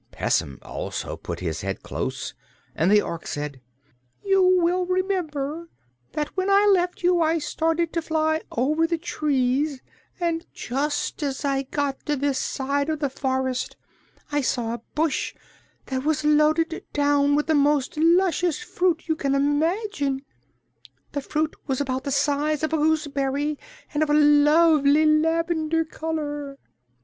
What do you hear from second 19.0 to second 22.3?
you can imagine. The fruit was about the